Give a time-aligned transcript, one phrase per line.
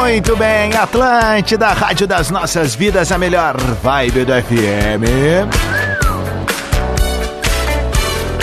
[0.00, 5.04] Muito bem, Atlântida, Rádio das Nossas Vidas, a melhor vibe do FM.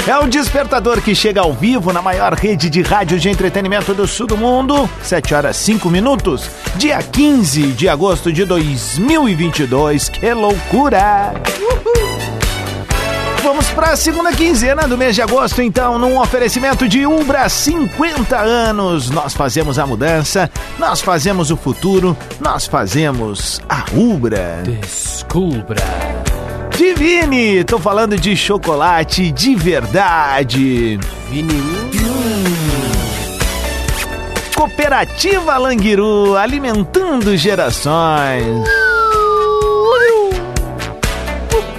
[0.07, 4.07] É o despertador que chega ao vivo na maior rede de rádio de entretenimento do
[4.07, 4.87] sul do mundo.
[5.01, 10.09] 7 horas 5 minutos, dia 15 de agosto de 2022.
[10.09, 11.33] Que loucura!
[11.59, 12.06] Uhul.
[13.47, 18.37] Vamos para a segunda quinzena do mês de agosto, então, num oferecimento de Ubra 50
[18.37, 19.09] anos.
[19.09, 24.61] Nós fazemos a mudança, nós fazemos o futuro, nós fazemos a Ubra.
[24.65, 25.81] Descubra.
[26.75, 30.99] Divine, tô falando de chocolate de verdade.
[34.53, 38.86] Cooperativa Languiru, alimentando gerações.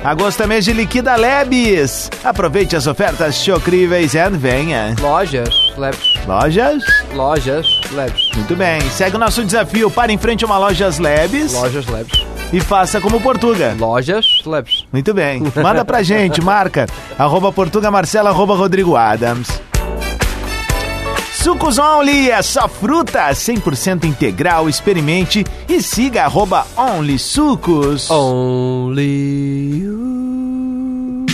[0.08, 2.10] Agosto é mês de liquida Lebes.
[2.24, 4.96] Aproveite as ofertas chocríveis e venha.
[4.98, 6.26] Lojas Lebes.
[6.26, 6.82] Lojas?
[7.12, 8.30] Lojas Lebes.
[8.34, 8.80] Muito bem.
[8.88, 9.90] Segue o nosso desafio.
[9.90, 11.52] Para em frente a uma Lojas Lebes.
[11.52, 12.26] Lojas Lebes.
[12.50, 13.76] E faça como Portuga.
[13.78, 14.86] Lojas Lebes.
[14.90, 15.42] Muito bem.
[15.62, 16.86] Manda pra gente, marca.
[17.18, 19.60] Arroba Portuga Marcela, arroba Rodrigo Adams.
[21.48, 24.68] Sucos Only é só fruta 100% integral.
[24.68, 28.10] Experimente e siga arroba Only Sucos.
[28.10, 31.26] Only you.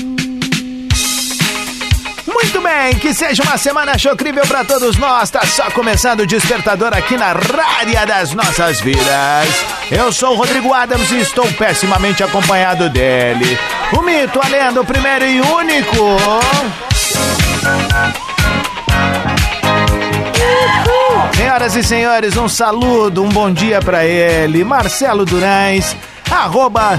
[2.33, 5.31] Muito bem, que seja uma semana chocrível para todos nós.
[5.31, 9.49] Tá só começando o despertador aqui na Rádia das Nossas Vidas.
[9.91, 13.59] Eu sou o Rodrigo Adams e estou pessimamente acompanhado dele.
[13.93, 16.19] O mito, a lenda, o primeiro e único.
[21.45, 25.95] Senhoras e senhores, um saludo, um bom dia para ele, Marcelo Durães,
[26.31, 26.99] arroba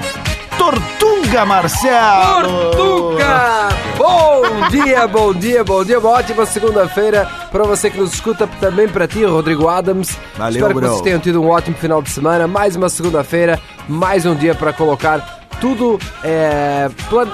[0.56, 2.72] Tortuga Marcelo.
[2.72, 3.69] Tortuga!
[3.97, 5.97] Bom dia, bom dia, bom dia.
[5.97, 10.16] Uma ótima segunda-feira para você que nos escuta, também para ti, Rodrigo Adams.
[10.38, 10.89] Valeu, Espero que bro.
[10.89, 12.47] vocês tenham tido um ótimo final de semana.
[12.47, 17.27] Mais uma segunda-feira, mais um dia para colocar tudo, é, plan-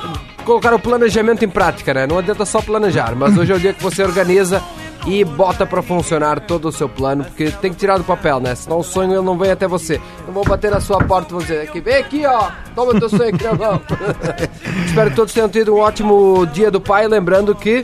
[0.46, 2.08] colocar o planejamento em prática, né?
[2.08, 4.64] Não adianta só planejar, mas hoje é o dia que você organiza
[5.06, 8.54] e bota pra funcionar todo o seu plano, porque tem que tirar do papel, né?
[8.56, 10.00] Senão o sonho ele não vem até você.
[10.28, 13.10] Não vou bater na sua porta e vou dizer, aqui, vem aqui, ó, toma teu
[13.10, 13.82] sonho aqui na mão.
[14.86, 17.82] Espero que todos tenham tido um ótimo dia do pai, lembrando que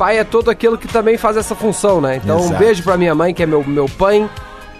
[0.00, 2.16] pai é todo aquilo que também faz essa função, né?
[2.16, 2.58] Então um Exato.
[2.58, 4.28] beijo pra minha mãe, que é meu, meu pai.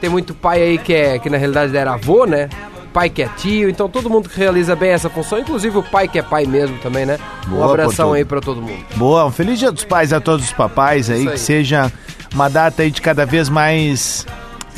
[0.01, 2.49] Tem muito pai aí que, é, que na realidade era avô, né?
[2.93, 6.09] Pai que é tio, então todo mundo que realiza bem essa função, inclusive o pai
[6.09, 7.19] que é pai mesmo também, né?
[7.47, 8.17] Um Boa, abração Portuga.
[8.17, 8.85] aí pra todo mundo.
[8.97, 11.39] Boa, um feliz dia dos pais a todos os papais aí, Isso que aí.
[11.39, 11.93] seja
[12.35, 14.27] uma data aí de cada vez mais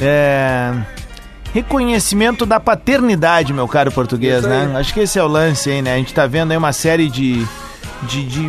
[0.00, 0.74] é,
[1.52, 4.68] reconhecimento da paternidade, meu caro português, né?
[4.70, 4.76] aí.
[4.80, 5.94] Acho que esse é o lance aí, né?
[5.94, 7.46] A gente tá vendo aí uma série de,
[8.02, 8.40] de, de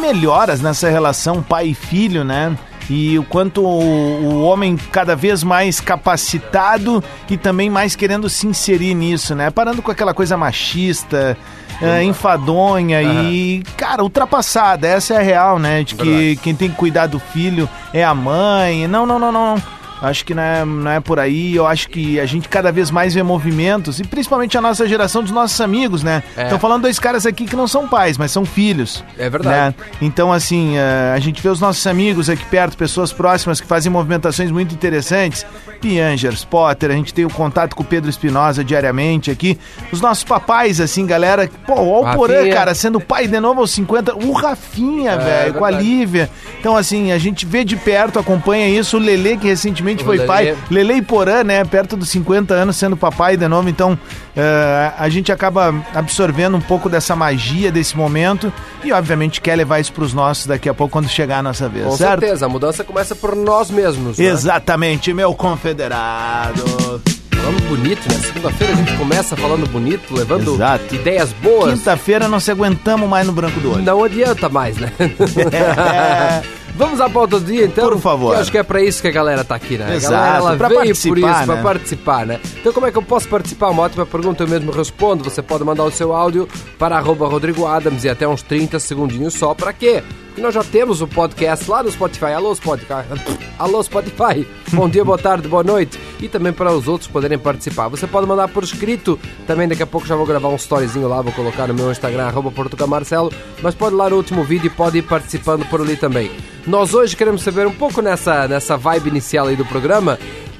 [0.00, 2.56] melhoras nessa relação pai e filho, né?
[2.88, 8.46] E o quanto o, o homem cada vez mais capacitado e também mais querendo se
[8.46, 9.50] inserir nisso, né?
[9.50, 11.36] Parando com aquela coisa machista,
[11.82, 14.86] é, enfadonha e, cara, ultrapassada.
[14.86, 15.82] Essa é a real, né?
[15.82, 16.40] De que Verdade.
[16.42, 18.86] quem tem que cuidar do filho é a mãe.
[18.86, 19.62] Não, não, não, não.
[20.00, 21.54] Acho que não é, não é por aí.
[21.54, 25.22] Eu acho que a gente cada vez mais vê movimentos, e principalmente a nossa geração
[25.22, 26.22] dos nossos amigos, né?
[26.36, 26.44] É.
[26.44, 29.02] Estão falando dois caras aqui que não são pais, mas são filhos.
[29.18, 29.76] É verdade.
[29.78, 29.86] né?
[30.00, 33.90] Então, assim, eh, a gente vê os nossos amigos aqui perto, pessoas próximas que fazem
[33.90, 35.46] movimentações muito interessantes.
[35.80, 39.58] Piangers, Potter, a gente tem o contato com o Pedro Espinosa diariamente aqui.
[39.92, 41.48] Os nossos papais, assim, galera.
[41.66, 42.54] Pô, o Porã, Rafinha.
[42.54, 44.14] cara, sendo pai de novo aos 50.
[44.16, 45.70] O Rafinha, velho, com a.
[45.76, 46.30] Lívia.
[46.58, 48.96] Então, assim, a gente vê de perto, acompanha isso.
[48.96, 50.26] O Lelê, que recentemente recentemente O foi Lelê.
[50.26, 50.56] pai.
[50.70, 51.64] Lele e Porã, né?
[51.64, 53.68] Perto dos 50 anos, sendo papai de novo.
[53.68, 53.98] Então,
[54.36, 58.52] eh, a gente acaba absorvendo um pouco dessa magia desse momento
[58.84, 61.84] e, obviamente, quer levar isso pros nossos daqui a pouco, quando chegar a nossa vez,
[61.86, 62.20] Com certo?
[62.20, 64.18] certeza, a mudança começa por nós mesmos.
[64.18, 64.24] né?
[64.24, 66.64] Exatamente, meu confederado.
[67.32, 68.18] Falando bonito, né?
[68.18, 70.94] Segunda-feira a gente começa falando bonito, levando Exato.
[70.94, 71.74] ideias boas.
[71.74, 73.82] Quinta-feira não se aguentamos mais no branco do olho.
[73.84, 74.90] Não adianta mais, né?
[74.98, 76.42] É.
[76.76, 77.88] Vamos à pauta do dia, então?
[77.88, 78.30] Por favor.
[78.32, 79.96] Que eu acho que é pra isso que a galera tá aqui, né?
[79.96, 81.62] Exato, a galera ela pra veio por participar, isso, pra né?
[81.62, 82.40] participar, né?
[82.60, 83.70] Então como é que eu posso participar?
[83.70, 85.24] Uma ótima pergunta, eu mesmo respondo.
[85.24, 86.46] Você pode mandar o seu áudio
[86.78, 89.54] para arroba Rodrigo Adams e até uns 30 segundinhos só.
[89.54, 90.02] Pra quê?
[90.36, 92.26] Porque nós já temos o podcast lá no Spotify.
[92.26, 93.06] Alô, Spotify.
[93.58, 94.46] Alô, Spotify.
[94.70, 95.98] Bom dia, boa tarde, boa noite.
[96.20, 97.88] E também para os outros poderem participar.
[97.88, 99.18] Você pode mandar por escrito.
[99.46, 102.26] Também daqui a pouco já vou gravar um storyzinho lá, vou colocar no meu Instagram,
[102.26, 103.32] arroba Portugamarcelo.
[103.62, 106.30] Mas pode ir lá no último vídeo e pode ir participando por ali também.
[106.66, 110.18] Nós hoje queremos saber um pouco nessa, nessa vibe inicial aí do programa.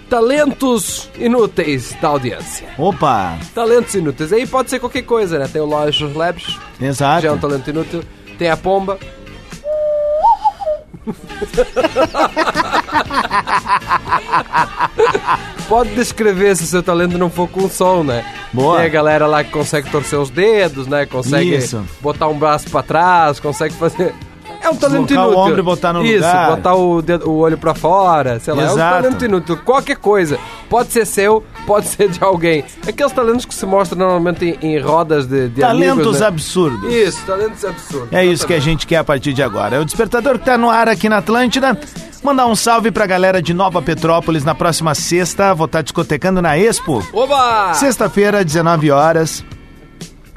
[0.08, 2.67] Talentos inúteis da audiência.
[2.78, 4.32] Opa, Talentos inúteis.
[4.32, 5.46] Aí pode ser qualquer coisa, né?
[5.52, 7.25] Tem o Lojos Labs, exato.
[7.25, 8.02] já é um talento inútil.
[8.38, 8.99] Tem a pomba.
[15.69, 18.25] Pode descrever se o seu talento não for com som, né?
[18.53, 18.79] Boa.
[18.79, 21.05] Tem a galera lá que consegue torcer os dedos, né?
[21.06, 21.85] Consegue Isso.
[22.00, 24.14] botar um braço pra trás, consegue fazer.
[24.61, 25.38] É um talento o inútil.
[25.38, 26.50] ombro e botar no Isso, lugar.
[26.56, 28.62] botar o, dedo- o olho pra fora, sei lá.
[28.62, 29.03] É um Exato.
[29.03, 29.56] talento inútil.
[29.64, 30.38] Qualquer coisa.
[30.69, 32.64] Pode ser seu, pode ser de alguém.
[32.87, 36.26] Aqueles talentos que se mostram normalmente em, em rodas de, de Talentos amigos, né?
[36.26, 36.93] absurdos.
[36.93, 38.12] Isso, talentos absurdos.
[38.12, 39.76] É isso que a gente quer a partir de agora.
[39.76, 41.79] É o despertador que tá no ar aqui na Atlântida.
[42.23, 45.55] Mandar um salve pra galera de Nova Petrópolis na próxima sexta.
[45.55, 47.06] Vou estar discotecando na Expo.
[47.12, 47.73] Oba!
[47.75, 49.44] Sexta-feira, 19 horas.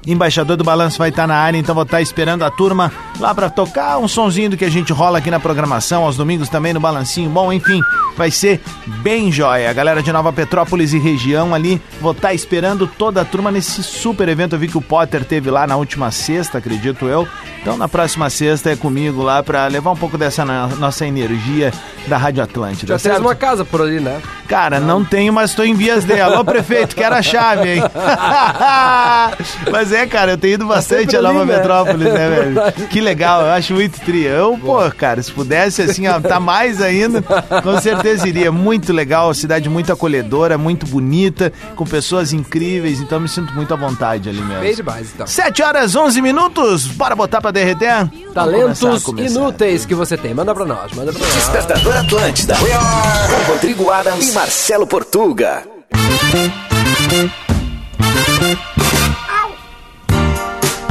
[0.06, 3.50] Embaixador do Balanço vai estar na área, então vou estar esperando a turma lá pra
[3.50, 6.80] tocar um sonzinho do que a gente rola aqui na programação, aos domingos também no
[6.80, 7.30] Balancinho.
[7.30, 7.82] Bom, enfim,
[8.20, 8.60] vai ser
[9.02, 9.70] bem jóia.
[9.70, 13.82] A galera de Nova Petrópolis e região ali, vou estar esperando toda a turma nesse
[13.82, 14.56] super evento.
[14.56, 17.26] Eu vi que o Potter teve lá na última sexta, acredito eu.
[17.62, 21.72] Então na próxima sexta é comigo lá pra levar um pouco dessa nossa energia
[22.08, 22.94] da Rádio Atlântida.
[22.94, 23.22] Já certo?
[23.22, 24.22] uma casa por ali, né?
[24.48, 26.20] Cara, não tenho, mas tô em vias de.
[26.20, 27.84] Alô, prefeito, quero a chave, hein?
[29.72, 31.58] mas é, cara, eu tenho ido bastante sempre a Nova ali, né?
[31.58, 32.88] Metrópolis, né, É velho?
[32.90, 34.30] Que legal, eu acho muito tria.
[34.30, 38.52] Eu, pô, cara, se pudesse, assim, ó, tá mais ainda, com certeza iria.
[38.52, 43.78] Muito legal, cidade muito acolhedora, muito bonita, com pessoas incríveis, então me sinto muito à
[43.78, 44.62] vontade ali mesmo.
[44.62, 45.28] Bem demais, então.
[45.28, 48.10] 7 horas 11 minutos, bora botar pra derreter?
[48.34, 49.40] Talentos começar, começar.
[49.40, 50.34] inúteis que você tem.
[50.34, 51.34] Manda pra nós, manda pra nós.
[51.34, 52.56] Despertador Atlântida.
[52.56, 55.64] Com Rodrigo Adams e Marcelo Portuga.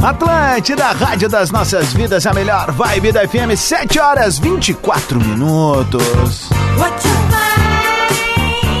[0.01, 6.49] Atlântida, Rádio das Nossas Vidas, a melhor vibe da FM, 7 horas 24 minutos.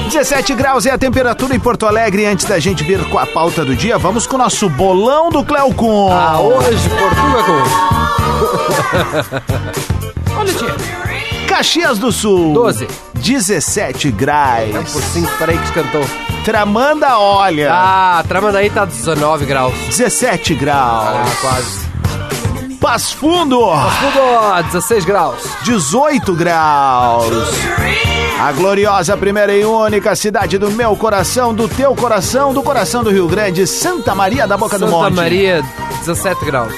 [0.09, 2.25] 17 graus é a temperatura em Porto Alegre.
[2.25, 5.43] Antes da gente vir com a pauta do dia, vamos com o nosso bolão do
[5.43, 6.09] Cleocum.
[6.09, 7.53] Ah, hoje, Portuga com...
[10.39, 10.75] Olha, tia.
[11.47, 12.53] Caxias do Sul.
[12.53, 12.87] 12.
[13.15, 14.93] 17 graus.
[14.93, 16.05] Por 5, peraí que cantou.
[16.43, 17.69] Tramanda, olha.
[17.71, 19.73] Ah, Tramandaí tá 19 graus.
[19.89, 21.39] 17 Ah, graus.
[21.41, 21.89] quase.
[22.79, 23.59] Passo Fundo.
[23.59, 25.43] Tudo 16 graus.
[25.63, 27.25] 18 graus.
[28.39, 33.09] A gloriosa primeira e única cidade do meu coração, do teu coração, do coração do
[33.11, 35.13] Rio Grande, Santa Maria da Boca do Santa Monte.
[35.13, 35.61] Maria,
[35.99, 36.73] 17 graus.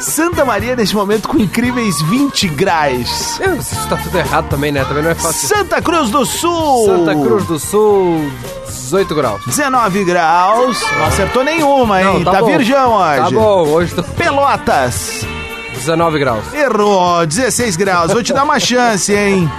[0.00, 3.40] Santa Maria neste momento com incríveis 20 graus.
[3.40, 4.84] Eu, Isso tá tudo errado também, né?
[4.84, 5.48] Também não é fácil.
[5.48, 6.86] Santa Cruz do Sul.
[6.86, 8.30] Santa Cruz do Sul,
[8.66, 9.42] 18 graus.
[9.46, 10.80] 19 graus.
[10.98, 12.24] Não acertou nenhuma, hein?
[12.24, 12.46] Não, tá bom.
[12.46, 13.20] virgão hoje.
[13.20, 15.26] Tá bom, hoje tô Pelotas.
[15.74, 16.54] 19 graus.
[16.54, 18.12] Errou, 16 graus.
[18.12, 19.50] Vou te dar uma chance, hein?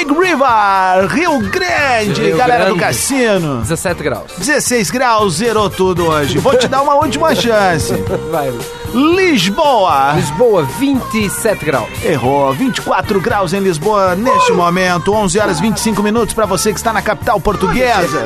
[0.00, 2.80] Big River, Rio Grande, Rio galera do Grande.
[2.80, 3.58] cassino.
[3.60, 4.32] 17 graus.
[4.38, 6.38] 16 graus, zerou tudo hoje.
[6.38, 7.92] Vou te dar uma última chance.
[8.30, 8.50] Vai.
[8.94, 10.12] Lisboa.
[10.16, 11.88] Lisboa, 27 graus.
[12.02, 16.94] Errou, 24 graus em Lisboa neste momento, 11 horas 25 minutos para você que está
[16.94, 18.24] na capital portuguesa.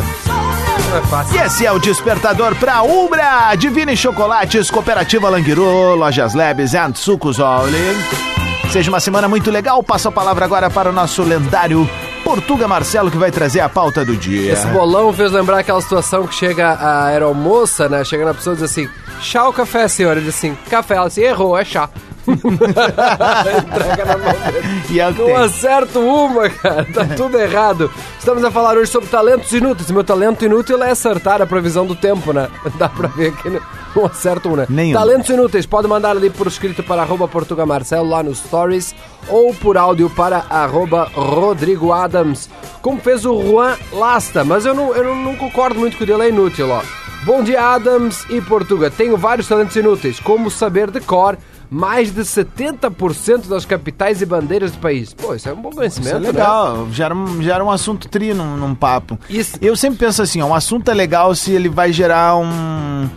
[1.33, 1.35] É.
[1.35, 7.41] E esse é o despertador para Umbra, Divine Chocolates, Cooperativa Languiru, Lojas Labs and Sucos
[7.41, 8.34] Oli.
[8.75, 9.81] Seja uma semana muito legal.
[9.85, 11.89] Passo a palavra agora para o nosso lendário
[12.25, 14.53] Portuga Marcelo, que vai trazer a pauta do dia.
[14.53, 18.03] Esse bolão fez lembrar aquela situação que chega a aeromoça, né?
[18.03, 18.89] Chega na pessoa e diz assim:
[19.21, 20.19] chá ou café, senhora?
[20.19, 20.97] Ele diz assim: café.
[20.97, 21.89] Ela assim: errou, é chá.
[22.27, 24.83] Entrega na mão dele.
[24.91, 25.37] E é Não tem.
[25.37, 26.85] acerto uma, cara.
[26.93, 27.89] Tá tudo errado.
[28.19, 29.89] Estamos a falar hoje sobre talentos inúteis.
[29.93, 32.49] Meu talento inútil é acertar a previsão do tempo, né?
[32.77, 33.63] Dá pra ver aqui no,
[34.01, 34.67] não acerta um, né?
[34.69, 34.95] Nenhum.
[34.99, 38.95] Talentos inúteis, pode mandar ali por escrito para arroba Portuga Marcelo lá nos stories
[39.29, 42.49] ou por áudio para arroba Rodrigo Adams,
[42.83, 46.07] como fez o Juan Lasta, mas eu não, eu não, não concordo muito com o
[46.07, 46.83] dele, é inútil, ó.
[47.25, 48.91] Bom dia, Adams e Portuga.
[48.91, 51.39] Tenho vários talentos inúteis, como saber de cor
[51.71, 55.15] mais de 70% das capitais e bandeiras do país.
[55.15, 58.35] Pô, isso é um bom Isso conhecimento, é legal, gera, um- gera um assunto tri
[58.35, 59.19] num, num papo.
[59.29, 59.57] Isso.
[59.61, 63.09] Eu sempre penso assim, ó, um assunto é legal se ele vai gerar um,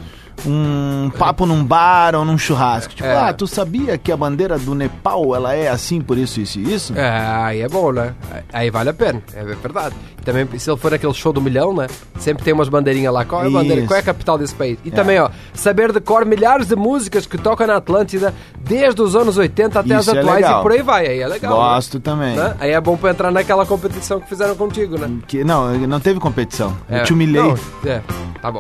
[0.46, 2.94] um papo num bar ou num churrasco.
[2.94, 3.16] Tipo, É.
[3.30, 6.74] ah, tu sabia que a bandeira do Nepal, ela é assim por isso, isso e
[6.74, 6.94] isso?
[6.94, 7.02] né?
[7.02, 8.14] É, aí é bom, né?
[8.54, 9.96] Aí vale a pena, é verdade.
[10.24, 11.88] Também, se ele for aquele show do milhão, né?
[12.20, 13.24] Sempre tem umas bandeirinhas lá.
[13.24, 13.88] Qual é a bandeira?
[13.88, 14.78] Qual é a capital desse país?
[14.84, 19.16] E também, ó, saber de cor milhares de músicas que tocam na Atlântida desde os
[19.16, 20.60] anos 80 até Isso as é atuais legal.
[20.60, 21.08] e por aí vai.
[21.08, 21.56] Aí é legal.
[21.56, 22.36] Gosto também.
[22.36, 22.44] Né?
[22.44, 22.56] Né?
[22.60, 25.10] Aí é bom pra entrar naquela competição que fizeram contigo, né?
[25.28, 26.76] Que, não, não teve competição.
[26.90, 27.00] É.
[27.00, 27.42] Eu te humilhei.
[27.42, 28.02] Não, é,
[28.42, 28.60] tá bom.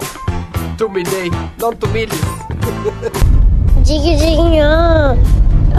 [0.78, 2.20] Te humilhei, não te humilhes.
[3.82, 4.64] Diguinho,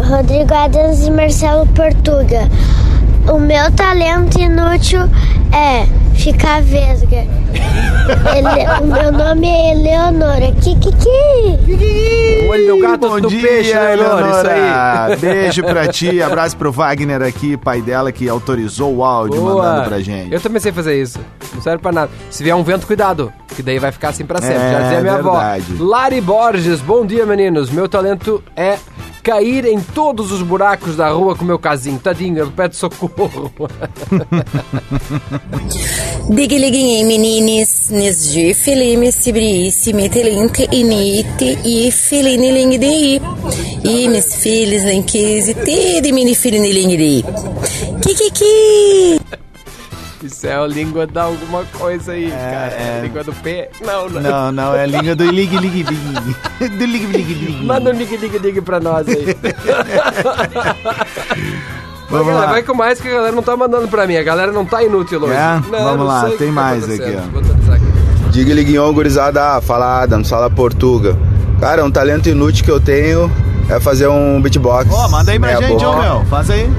[0.09, 2.49] Rodrigo Adams e Marcelo Portuga.
[3.33, 5.03] O meu talento inútil
[5.53, 5.87] é
[6.19, 7.27] ficar vesga.
[8.37, 10.53] Ele- o meu nome é Eleonora.
[10.53, 12.47] Kikiki.
[12.47, 14.29] O olho do gato Bom do dia, peixe, né, Eleonora?
[14.29, 14.61] Isso aí.
[14.61, 15.17] Eleonora.
[15.21, 19.63] Beijo pra ti, abraço pro Wagner aqui, pai dela, que autorizou o áudio Boa.
[19.63, 20.33] mandando pra gente.
[20.33, 21.19] Eu também sei fazer isso.
[21.55, 22.11] Não serve pra nada.
[22.31, 23.33] Se vier um vento, cuidado.
[23.55, 24.57] Que daí vai ficar assim pra sempre.
[24.63, 25.65] É, Já dizia minha verdade.
[25.73, 25.85] avó.
[25.85, 27.71] Lari Borges, bom dia, meninos.
[27.71, 28.79] Meu talento é
[29.23, 31.99] cair em todos os buracos da rua com meu casinho.
[31.99, 33.51] Tadinho, ele pede socorro.
[36.31, 43.21] Digliguinhei meninis, nis de filime, sibrice, metelink, inite e filine lingdi.
[43.85, 47.25] E mis filhos, lenquise, tede mini filine lingdi.
[48.03, 49.21] Kikiki!
[50.23, 52.73] Isso é a língua da alguma coisa aí, cara.
[52.73, 52.99] é.
[52.99, 53.71] A língua do pé.
[53.81, 54.21] Não, não.
[54.21, 55.87] Não, não, é a língua do lig lig lig.
[56.79, 57.65] Do lig lig lig.
[57.65, 59.25] Manda um dig dig dig pra nós aí.
[62.09, 62.53] Vamos Galera, lá.
[62.53, 64.17] Vai com mais que a galera não tá mandando pra mim.
[64.17, 65.35] A galera não tá inútil hoje.
[65.35, 65.61] É?
[65.71, 67.19] Não, Vamos não lá, tem tá mais acontecendo.
[67.19, 67.39] aqui,
[67.69, 67.75] ó.
[67.75, 68.31] Aqui.
[68.31, 71.17] Diga Liguinhon, gurizada, fala Adams, fala Portuga.
[71.61, 73.31] Cara, um talento inútil que eu tenho
[73.69, 74.89] é fazer um beatbox.
[74.93, 76.25] Ó, manda aí pra gente, ô meu.
[76.27, 76.71] Faz aí.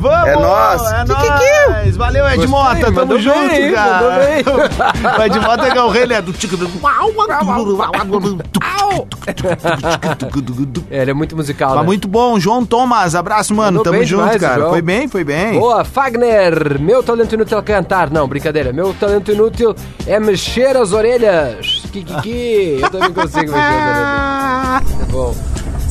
[0.00, 0.26] Vamos!
[0.28, 0.92] É nós!
[0.92, 1.70] É Kikiki!
[1.70, 1.96] nóis!
[1.96, 4.18] Valeu, Ed Gostei, Mota, tamo mandou junto, bem, cara.
[4.18, 4.44] bem.
[5.18, 6.20] o Ed Mota é que é o rei, né?
[6.22, 6.68] Do tico do...
[10.90, 11.86] É, ele é muito musical, Tá né?
[11.86, 14.60] muito bom, João Thomas, abraço, mano, Mandou tamo junto, demais, cara.
[14.60, 14.70] João.
[14.70, 15.58] Foi bem, foi bem.
[15.58, 16.80] Boa, Fagner!
[16.80, 18.10] Meu talento inútil é cantar.
[18.10, 18.72] Não, brincadeira.
[18.72, 19.74] Meu talento inútil
[20.06, 21.82] é mexer as orelhas.
[21.92, 22.78] Kikiki!
[22.82, 25.02] Eu também consigo mexer as orelhas.
[25.02, 25.34] É bom.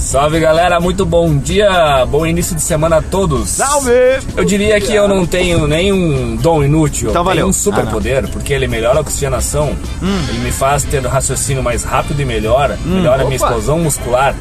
[0.07, 3.49] Salve galera, muito bom dia, bom início de semana a todos.
[3.49, 3.91] Salve!
[4.37, 7.39] Eu diria que eu não tenho nenhum dom inútil, Então eu valeu.
[7.39, 9.75] tenho um superpoder, porque ele melhora a oxigenação,
[10.29, 14.33] ele me faz ter um raciocínio mais rápido e melhor, melhora a minha explosão muscular.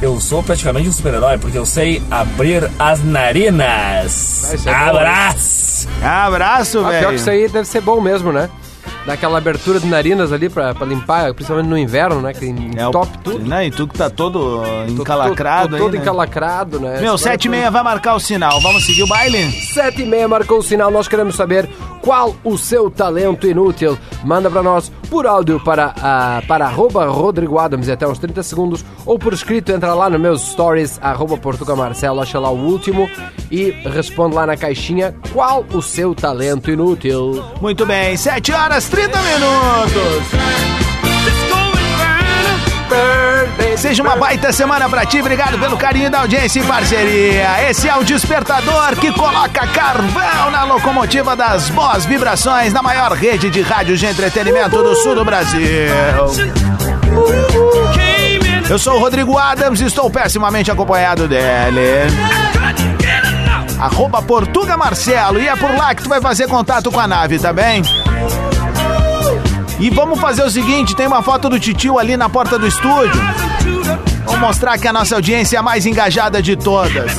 [0.00, 4.54] Eu sou praticamente um super-herói, porque eu sei abrir as narinas.
[4.54, 5.88] É bom, Abraço!
[6.00, 7.14] Abraço, Ah, pior que velho.
[7.16, 8.48] isso aí deve ser bom mesmo, né?
[9.06, 12.32] Daquela abertura de narinas ali pra, pra limpar, principalmente no inverno, né?
[12.34, 13.38] Que É top tudo.
[13.46, 13.66] Né?
[13.66, 15.98] E tu que tá todo Tô- encalacrado tô- tô aí, Todo né?
[16.00, 17.00] encalacrado, né?
[17.00, 18.60] Meu, Esse sete e agora meia vai marcar o sinal.
[18.60, 19.50] Vamos seguir o baile?
[19.52, 21.68] Sete e meia marcou o sinal, nós queremos saber
[22.02, 23.98] qual o seu talento inútil.
[24.22, 28.84] Manda pra nós por áudio para, ah, para arroba Rodrigo Adams até uns 30 segundos,
[29.04, 33.10] ou por escrito, entra lá nos meus stories, arroba Portuga Marcelo, acha lá o último
[33.50, 37.44] e responde lá na caixinha qual o seu talento inútil.
[37.60, 40.69] Muito bem, 7 horas 30 minutos.
[43.80, 47.70] Seja uma baita semana pra ti, obrigado pelo carinho da audiência e parceria.
[47.70, 53.48] Esse é o despertador que coloca carvão na locomotiva das boas vibrações na maior rede
[53.48, 55.88] de rádios de entretenimento do sul do Brasil.
[58.68, 62.06] Eu sou o Rodrigo Adams e estou pessimamente acompanhado dele.
[63.80, 67.38] Arroba Portuga Marcelo e é por lá que tu vai fazer contato com a nave,
[67.38, 67.80] tá bem?
[69.78, 73.18] E vamos fazer o seguinte, tem uma foto do titio ali na porta do estúdio.
[74.30, 77.16] Vamos mostrar que a nossa audiência é a mais engajada de todas.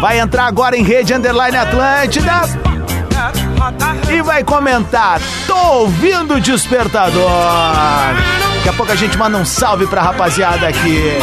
[0.00, 2.32] Vai entrar agora em Rede Underline Atlântida
[4.12, 5.20] e vai comentar.
[5.46, 7.30] Tô ouvindo o despertador.
[8.56, 11.16] Daqui a pouco a gente manda um salve pra rapaziada aqui.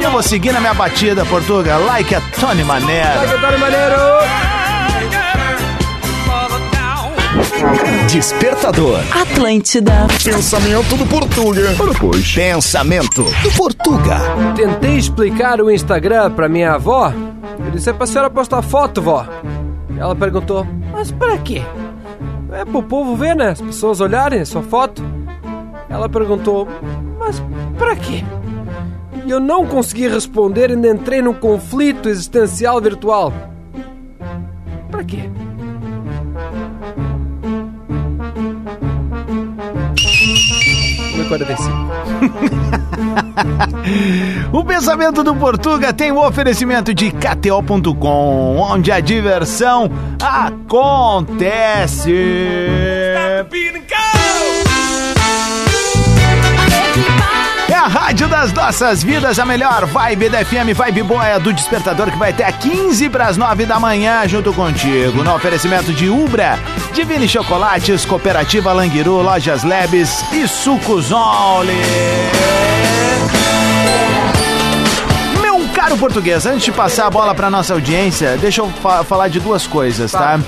[0.00, 3.18] E eu vou seguir na minha batida, Portuga, like a Tony Maneiro.
[3.18, 4.53] Vai, Antônio Maneiro!
[8.10, 9.00] Despertador.
[9.10, 10.06] Atlântida.
[10.22, 11.74] Pensamento do Portuga.
[11.80, 12.32] Ora, pois.
[12.32, 14.20] Pensamento do Portuga.
[14.54, 17.12] Tentei explicar o Instagram pra minha avó.
[17.64, 19.26] Eu disse, é pra senhora postar foto, vó.
[19.98, 21.62] Ela perguntou, mas pra quê?
[22.52, 23.50] É pro povo ver, né?
[23.50, 25.02] As pessoas olharem a sua foto.
[25.88, 26.68] Ela perguntou,
[27.18, 27.42] mas
[27.76, 28.24] pra quê?
[29.26, 33.32] E eu não consegui responder e ainda entrei num conflito existencial virtual.
[34.90, 35.28] Pra quê?
[44.52, 49.90] O pensamento do Portuga tem o oferecimento de KTO.com, onde a diversão
[50.22, 52.10] acontece.
[58.44, 62.30] Das nossas vidas, a melhor vibe da FM, vibe boa é do despertador que vai
[62.30, 65.24] até 15 para as 9 da manhã junto contigo.
[65.24, 66.58] No oferecimento de Ubra,
[66.92, 71.10] Divine Chocolates, Cooperativa Languiru, Lojas Lebes e Sucos.
[75.40, 79.28] Meu caro português, antes de passar a bola para nossa audiência, deixa eu fa- falar
[79.28, 80.38] de duas coisas, tá?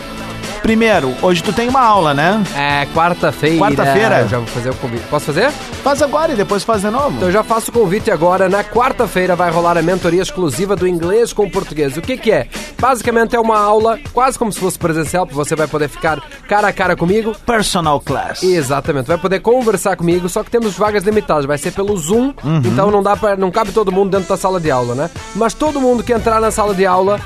[0.67, 2.43] Primeiro, hoje tu tem uma aula, né?
[2.57, 3.57] É, quarta-feira.
[3.57, 4.21] Quarta-feira?
[4.23, 5.05] Eu já vou fazer o convite.
[5.09, 5.53] Posso fazer?
[5.53, 7.15] Faz agora e depois faz de novo.
[7.15, 8.49] Então eu já faço o convite agora.
[8.49, 11.97] Na quarta-feira vai rolar a mentoria exclusiva do inglês com português.
[11.97, 12.49] O que que é?
[12.81, 16.67] Basicamente é uma aula, quase como se fosse presencial, porque você vai poder ficar cara
[16.67, 17.33] a cara comigo.
[17.47, 18.43] Personal class.
[18.43, 22.61] Exatamente, vai poder conversar comigo, só que temos vagas limitadas, vai ser pelo Zoom, Uhum.
[22.65, 25.11] então não dá para não cabe todo mundo dentro da sala de aula, né?
[25.37, 27.21] Mas todo mundo que entrar na sala de aula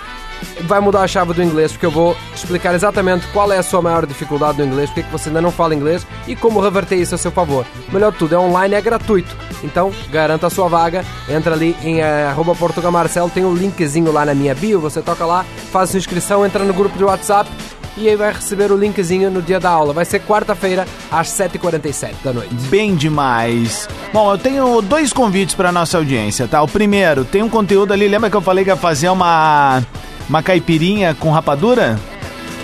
[0.62, 3.82] vai mudar a chave do inglês, porque eu vou explicar exatamente qual é a sua
[3.82, 7.14] maior dificuldade no inglês, porque que você ainda não fala inglês e como reverter isso
[7.14, 7.66] a seu favor.
[7.92, 9.36] Melhor de tudo, é online, é gratuito.
[9.62, 14.24] Então, garanta a sua vaga, entra ali em eh, arroba portugamarcelo, tem um linkzinho lá
[14.24, 17.50] na minha bio, você toca lá, faz sua inscrição, entra no grupo de WhatsApp
[17.96, 19.92] e aí vai receber o linkzinho no dia da aula.
[19.92, 22.54] Vai ser quarta-feira, às 7h47 da noite.
[22.68, 23.88] Bem demais.
[24.12, 26.62] Bom, eu tenho dois convites para nossa audiência, tá?
[26.62, 29.82] O primeiro, tem um conteúdo ali, lembra que eu falei que ia fazer uma
[30.30, 31.98] uma caipirinha com rapadura?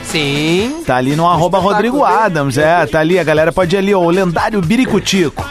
[0.04, 0.84] Sim.
[0.86, 3.98] Tá ali no arroba Rodrigo Adams, é, tá ali, a galera pode ir ali, ó,
[3.98, 5.44] o lendário biricutico.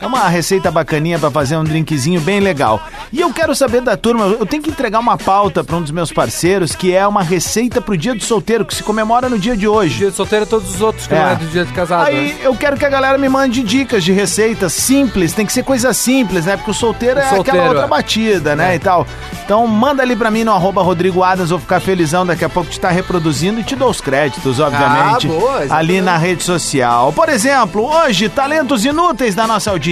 [0.00, 2.80] É uma receita bacaninha pra fazer um drinkzinho bem legal.
[3.12, 5.90] E eu quero saber da turma, eu tenho que entregar uma pauta pra um dos
[5.90, 9.56] meus parceiros, que é uma receita pro dia do solteiro, que se comemora no dia
[9.56, 9.96] de hoje.
[9.98, 11.18] Dia de solteiro é todos os outros, que É.
[11.18, 12.06] não é do dia de casado.
[12.08, 12.36] Aí né?
[12.42, 15.92] eu quero que a galera me mande dicas de receitas simples, tem que ser coisa
[15.94, 16.56] simples, né?
[16.56, 17.88] Porque o solteiro O é solteiro, aquela outra é.
[17.88, 18.74] batida, né?
[18.74, 19.06] E tal.
[19.44, 22.68] Então manda ali pra mim no arroba Rodrigo Adams, vou ficar felizão daqui a pouco
[22.68, 25.26] de estar reproduzindo e te dou os créditos, obviamente.
[25.26, 27.12] Ah, boa, ali na rede social.
[27.12, 29.85] Por exemplo, hoje, talentos inúteis da nossa audiência.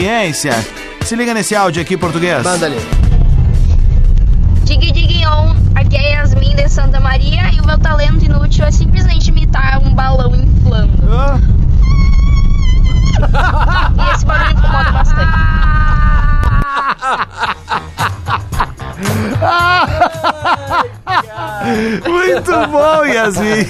[1.04, 2.42] Se liga nesse áudio aqui, português.
[2.42, 2.80] Manda ali.
[4.64, 8.70] Dig Dig On, aqui é Yasmin de Santa Maria e o meu talento inútil é
[8.70, 10.92] simplesmente imitar um balão inflando.
[11.08, 11.38] Ah,
[13.96, 15.34] E esse barulho incomoda bastante.
[22.06, 23.66] Muito bom, Yasmin.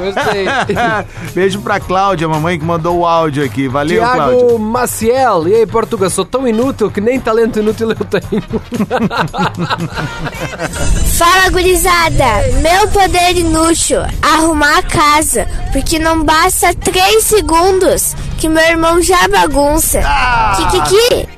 [0.00, 0.46] Gostei.
[1.34, 3.68] Beijo pra Cláudia, mamãe que mandou o áudio aqui.
[3.68, 4.38] Valeu, Cláudia.
[4.38, 6.10] Tiago Maciel, e aí, Portugal?
[6.10, 8.42] Sou tão inútil que nem talento inútil eu tenho.
[11.18, 12.24] Fala, gurizada!
[12.60, 19.26] Meu poder inútil, arrumar a casa, porque não basta três segundos que meu irmão já
[19.28, 20.00] bagunça.
[20.56, 21.28] Kikiki!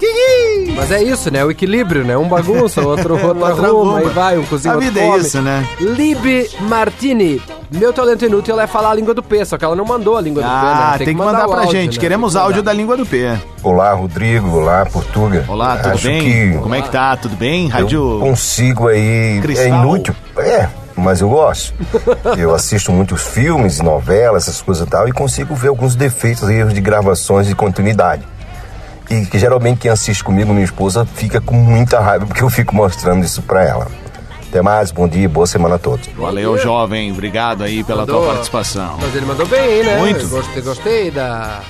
[0.76, 1.42] Mas é isso, né?
[1.42, 2.16] O equilíbrio, né?
[2.18, 5.18] Um bagunça, o outro, outro arruma, aí vai, um cozinha, A outro vida é come.
[5.20, 5.66] isso, né?
[5.80, 7.40] Libe Martini.
[7.70, 10.20] Meu talento inútil é falar a língua do P, só que ela não mandou a
[10.20, 10.98] língua do P, Ah, né?
[11.04, 11.94] tem, que mandar o pra áudio, gente.
[11.96, 12.00] né?
[12.00, 12.70] Queremos áudio mandar.
[12.70, 13.36] da língua do P.
[13.62, 14.48] Olá, Rodrigo.
[14.58, 15.44] Olá, Portuga.
[15.48, 16.22] Olá, tudo Acho bem?
[16.52, 17.16] Que Como é que tá?
[17.16, 17.64] Tudo bem?
[17.64, 18.18] eu Rádio.
[18.20, 19.40] consigo aí.
[19.42, 19.64] Cristal.
[19.66, 20.14] É inútil.
[20.38, 21.72] É, mas eu gosto.
[22.38, 26.72] eu assisto muitos filmes, novelas, essas coisas e tal, e consigo ver alguns defeitos, erros
[26.74, 28.22] de gravações de continuidade.
[29.10, 32.74] E que geralmente quem assiste comigo, minha esposa, fica com muita raiva porque eu fico
[32.74, 33.86] mostrando isso pra ela.
[34.48, 36.08] Até mais, bom dia, boa semana a todos.
[36.16, 37.12] Valeu, jovem.
[37.12, 38.22] Obrigado aí pela Mandou.
[38.22, 38.96] tua participação.
[39.00, 39.96] Mas ele mandou bem, né?
[39.98, 40.26] Muito.
[40.28, 41.60] Gostei, gostei da,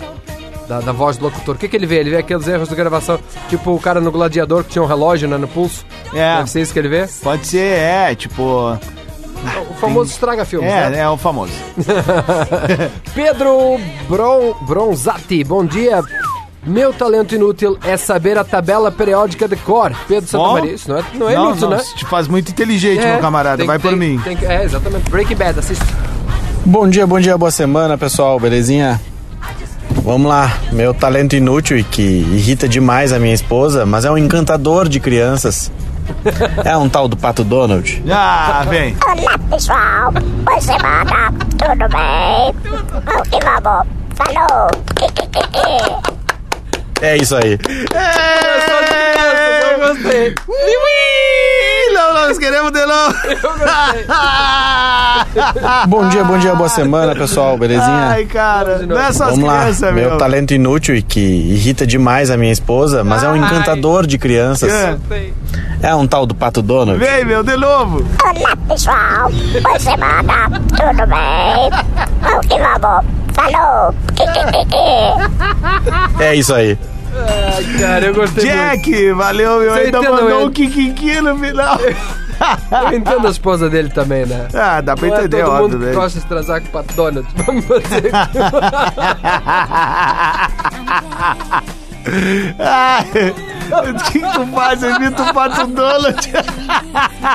[0.68, 1.56] da, da voz do locutor.
[1.56, 1.96] O que, que ele vê?
[1.96, 3.18] Ele vê aqueles erros de gravação,
[3.48, 5.84] tipo o cara no gladiador que tinha um relógio né, no pulso.
[6.14, 6.36] É.
[6.36, 7.06] Deve ser isso que ele vê?
[7.22, 8.78] Pode ser, é, tipo.
[9.70, 10.98] O famoso estraga filmes, É, né?
[11.00, 11.52] é o famoso.
[13.14, 16.02] Pedro Bron, Bronzatti, bom dia.
[16.66, 19.92] Meu talento inútil é saber a tabela periódica de cor.
[20.08, 20.44] Pedro Santa.
[20.52, 20.72] Maria.
[20.74, 21.82] Isso não é, não é inútil, não, né?
[21.96, 23.58] Te faz muito inteligente, É, meu camarada.
[23.58, 24.20] tem- Vai por tem- mim.
[24.24, 25.08] tem é, exatamente.
[25.08, 25.84] Breaking Bad, assiste.
[26.64, 29.00] Bom dia, bom dia, boa semana, pessoal, belezinha?
[30.02, 34.18] Vamos lá, meu talento inútil e que irrita demais a minha esposa, mas é um
[34.18, 35.70] encantador de crianças.
[36.64, 38.02] É um tal do Pato Donald.
[38.10, 38.96] Ah, vem.
[39.04, 40.12] Olá, pessoal.
[40.12, 41.32] Boa semana.
[41.50, 42.54] Tudo bem?
[43.04, 43.86] Vamos que vamos.
[44.16, 44.70] Falou.
[47.02, 47.58] É isso aí.
[47.94, 50.34] É, Eu gostei.
[50.48, 50.76] Ui,
[51.96, 53.14] Não, nós queremos de novo.
[55.88, 57.56] Bom dia, bom dia, boa semana, pessoal.
[57.56, 58.08] Belezinha?
[58.10, 60.18] Ai, cara, não é só as Vamos lá, crianças, meu meu.
[60.18, 64.70] talento inútil e que irrita demais a minha esposa, mas é um encantador de crianças.
[64.70, 64.98] É.
[65.82, 66.98] É um tal do Pato Donald.
[66.98, 68.04] Vem, meu, de novo.
[68.22, 69.30] Olá, pessoal.
[69.62, 70.50] Boa semana.
[70.68, 71.70] Tudo bem?
[72.20, 73.04] Vamos que vamos.
[73.34, 73.94] Falou.
[76.20, 76.78] É isso aí.
[77.16, 78.56] Ai, cara, eu gostei muito.
[78.56, 79.70] Jack, valeu, meu.
[79.72, 80.48] Você Ainda entendeu mandou ele?
[80.48, 81.78] um kikiki no final.
[82.90, 84.46] Eu entendo a esposa dele também, né?
[84.52, 85.92] Ah, dá pra Não é entender, todo óbvio, mundo que né?
[85.94, 87.26] gosta de transar com o Pato Donald.
[87.46, 88.10] Vamos fazer.
[92.58, 93.34] Ai,
[93.66, 94.82] o que tu faz?
[94.82, 96.32] Eu imito o Pato Donald.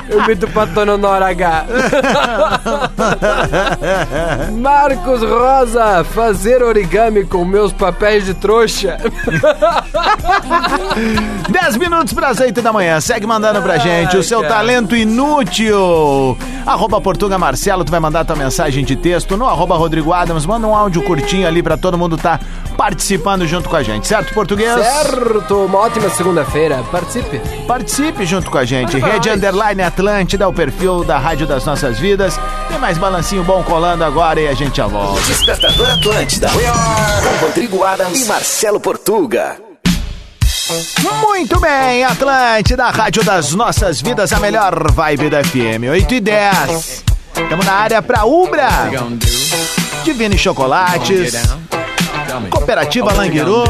[0.09, 1.65] Eu imito o Pato Donald na hora H.
[4.57, 8.97] Marcos Rosa, fazer origami com meus papéis de trouxa.
[11.49, 12.99] 10 minutos para as 8 da manhã.
[12.99, 14.55] Segue mandando pra gente o seu cara.
[14.55, 16.37] talento inútil.
[16.65, 20.45] Arroba Portuga Marcelo, tu vai mandar tua mensagem de texto no arroba Rodrigo Adams.
[20.45, 22.39] Manda um áudio curtinho ali pra todo mundo tá
[22.77, 24.73] participando junto com a gente, certo, português?
[24.73, 26.83] Certo, uma ótima segunda-feira.
[26.91, 27.41] Participe.
[27.67, 28.95] Participe junto com a gente.
[28.97, 32.39] Rede Underline Atlântida, o perfil da Rádio das Nossas Vidas.
[32.67, 35.19] Tem mais balancinho bom colando agora e a gente já volta.
[35.21, 36.47] Despertador Atlântida.
[36.49, 39.57] Com Rodrigo Adams e Marcelo Portuga.
[41.21, 45.89] Muito bem, Atlântida, Rádio das Nossas Vidas, a melhor vibe da FM.
[45.91, 47.03] 8 e 10.
[47.35, 48.69] Estamos na área pra Ubra.
[50.03, 51.33] Divine Chocolates.
[52.51, 53.63] Cooperativa Languiru.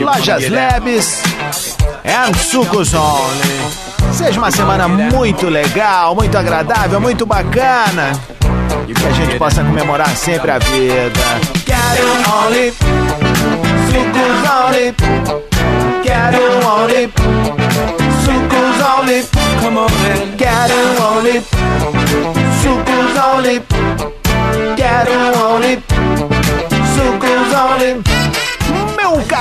[0.00, 1.22] Lojas Lebes.
[2.04, 3.84] And Sucos Only.
[4.12, 8.12] Seja uma semana muito legal, muito agradável, muito bacana.
[8.86, 11.20] E que a gente possa comemorar sempre a vida.
[11.64, 12.06] Quero
[12.44, 12.72] only.
[13.90, 14.94] Sucos Only.
[16.02, 17.12] Quero only.
[18.24, 19.26] Sucos Only.
[19.60, 20.36] Come on, man.
[20.36, 20.74] Quero
[21.16, 21.93] only.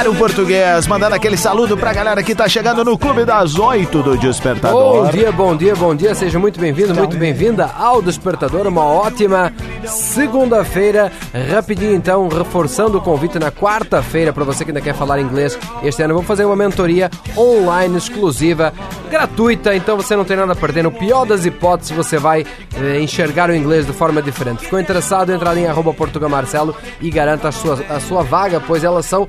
[0.03, 4.17] Caro português, mandando aquele saludo pra galera que tá chegando no Clube das Oito do
[4.17, 5.05] Despertador.
[5.05, 6.13] Bom dia, bom dia, bom dia.
[6.13, 8.67] Seja muito bem-vindo, muito bem-vinda ao Despertador.
[8.67, 9.53] Uma ótima
[9.85, 11.09] segunda-feira.
[11.49, 15.57] Rapidinho, então, reforçando o convite na quarta-feira para você que ainda quer falar inglês.
[15.81, 18.73] Este ano vamos fazer uma mentoria online exclusiva,
[19.09, 19.73] gratuita.
[19.73, 20.83] Então você não tem nada a perder.
[20.83, 24.65] No pior das hipóteses, você vai eh, enxergar o inglês de forma diferente.
[24.65, 25.31] Ficou interessado?
[25.31, 29.25] Entra em arroba Portuga Marcelo e garanta a sua, a sua vaga, pois elas são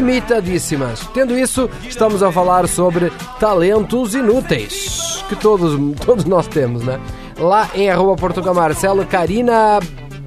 [0.00, 1.00] limitadíssimas.
[1.14, 6.98] Tendo isso, estamos a falar sobre talentos inúteis, que todos, todos nós temos, né?
[7.38, 9.78] Lá em arroba Portuga Marcelo, Karina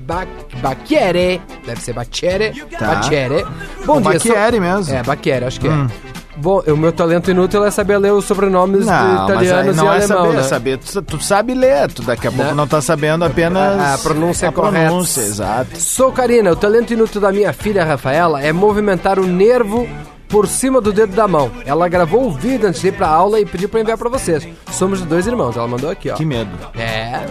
[0.06, 0.26] Ba
[0.62, 2.88] Bacchiere, deve ser Bacchiere, Tá.
[2.96, 3.46] Bacchiere.
[3.86, 4.96] Bom O dia, Bacchiere sou- mesmo.
[4.96, 5.88] É, Bacchiere, acho que Hum.
[6.10, 6.13] é.
[6.36, 9.92] Bom, o meu talento inútil é saber ler os sobrenomes Não, italianos não e é
[9.92, 10.40] alemão, saber, né?
[10.40, 10.78] é saber.
[10.80, 12.54] Tu, tu sabe ler, tu daqui a pouco Né?
[12.56, 14.86] não tá sabendo apenas A- a pronúncia a correta.
[14.88, 15.78] pronúncia, exato.
[15.80, 19.88] Sou Karina, o talento inútil da minha filha Rafaela é movimentar o nervo
[20.28, 21.52] por cima do dedo da mão.
[21.64, 24.48] Ela gravou o vídeo antes de ir pra aula e pediu pra enviar pra vocês.
[24.72, 26.16] Somos dois irmãos, ela mandou aqui, ó.
[26.16, 26.50] Que medo.
[26.76, 27.22] É,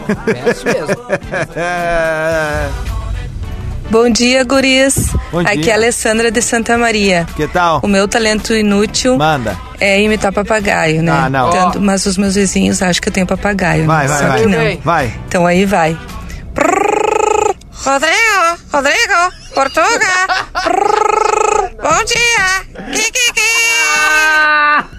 [0.47, 0.95] é isso mesmo.
[3.93, 5.11] Bom dia, guris.
[5.31, 5.73] Bom Aqui dia.
[5.73, 7.27] é a Alessandra de Santa Maria.
[7.37, 7.79] Que tal?
[7.83, 9.55] O meu talento inútil Manda.
[9.79, 11.13] é imitar papagaio, né?
[11.13, 11.51] Ah, não.
[11.51, 13.85] Tanto- mas os meus vizinhos acham que eu tenho papagaio.
[13.85, 14.15] Vai, né?
[14.15, 14.41] vai, Só vai.
[14.41, 14.77] que não.
[14.83, 15.15] Vai.
[15.29, 15.95] Então aí vai.
[17.85, 20.07] Rodrigo, Rodrigo, Portuga.
[21.83, 22.93] Bom dia.
[22.93, 23.43] Kikiki.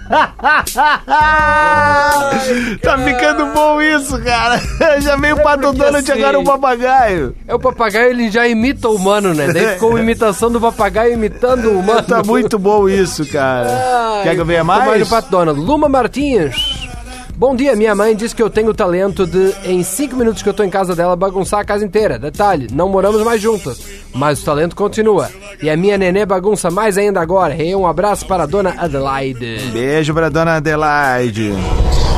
[2.82, 4.60] tá ficando bom isso, cara.
[5.00, 7.34] Já veio o Pato Donald, assim- agora o papagaio.
[7.48, 9.50] É o papagaio, ele já imita o humano, né?
[9.52, 12.02] Daí ficou uma imitação do papagaio imitando o humano.
[12.02, 14.20] Tá muito bom isso, cara.
[14.22, 14.84] Quer que eu venha mais?
[14.84, 15.58] Vai no Pato Donald.
[15.58, 16.88] Luma Martins.
[17.36, 20.48] Bom dia, minha mãe diz que eu tenho o talento de, em 5 minutos que
[20.48, 22.16] eu tô em casa dela, bagunçar a casa inteira.
[22.16, 23.80] Detalhe, não moramos mais juntas,
[24.14, 25.28] mas o talento continua.
[25.60, 27.60] E a minha nenê bagunça mais ainda agora.
[27.60, 29.58] E um abraço para a dona Adelaide.
[29.72, 31.52] Beijo pra dona Adelaide.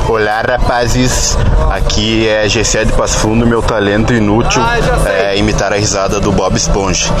[0.05, 1.37] Olá, rapazes.
[1.71, 3.45] Aqui é Gessé de Passo Fundo.
[3.45, 4.61] Meu talento inútil
[5.05, 7.11] é imitar a risada do Bob Esponja.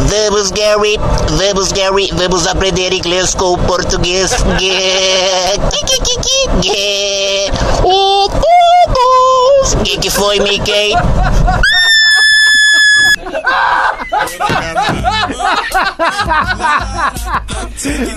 [0.00, 0.98] Vamos, Gary.
[1.30, 2.10] Vamos, Gary.
[2.12, 4.32] Vamos aprender inglês com o português.
[9.96, 10.94] O que foi, Mickey?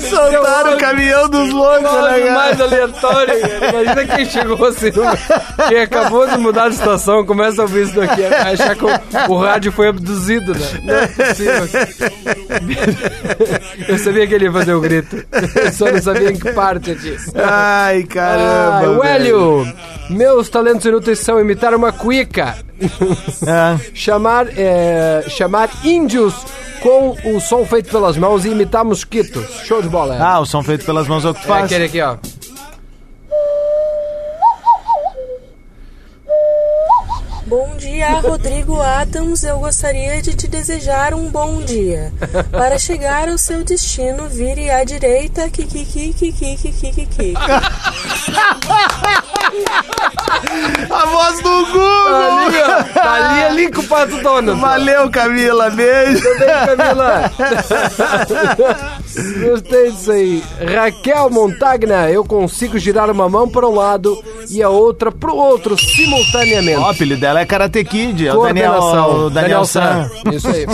[0.10, 2.34] Soltaram o caminhão dos loucos, né, cara?
[2.34, 3.70] mais aleatório, cara.
[3.70, 4.92] Imagina quem chegou assim,
[5.68, 8.90] quem acabou de mudar de situação, começa a ouvir isso daqui, achar que o,
[9.30, 10.68] o rádio foi abduzido, né?
[10.84, 11.68] Não é possível.
[13.88, 15.24] Eu sabia que ele ia fazer o grito.
[15.56, 17.32] Eu só não sabia em que parte disso.
[17.36, 18.86] Ai, caramba.
[18.86, 19.04] Ah, o.
[19.04, 19.68] Hélio,
[20.10, 22.56] meus talentos inúteis são imitar uma cuica,
[23.48, 23.78] Ah.
[23.94, 26.34] chamar, é, chamar índios
[26.82, 29.46] com o som feito pelas mãos e imitar mosquitos.
[29.66, 30.18] Show de bola.
[30.20, 31.66] Ah, o som feito pelas mãos é o que tu é faz.
[31.66, 32.18] aquele aqui, ó.
[37.48, 39.44] Bom dia, Rodrigo Adams.
[39.44, 42.12] Eu gostaria de te desejar um bom dia.
[42.52, 45.50] Para chegar ao seu destino, vire à direita.
[45.50, 47.34] Kikikikikikikiki.
[50.89, 52.08] A voz do Google!
[52.08, 52.84] Tá ali, ó.
[52.93, 54.60] Tá ali, ali com o Pato Donald.
[54.60, 55.70] Valeu, Camila.
[55.70, 56.22] Beijo.
[56.24, 57.32] Também, Camila.
[59.50, 60.43] Gostei disso aí.
[60.76, 65.36] Raquel Montagna, eu consigo girar uma mão para um lado e a outra para o
[65.36, 66.80] outro simultaneamente.
[66.80, 68.28] O apelido dela é Karate Kid.
[68.28, 70.10] É o Daniel, o Daniel San.
[70.32, 70.65] Isso aí.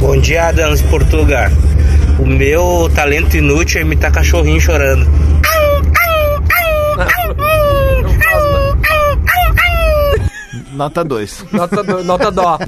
[0.00, 1.50] Bom dia, Adams Portuga.
[2.18, 5.06] O meu talento inútil é imitar cachorrinho chorando.
[10.74, 11.44] Nota 2.
[11.52, 12.58] Nota, do- nota dó.